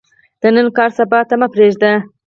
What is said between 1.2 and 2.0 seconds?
ته مه پریږده.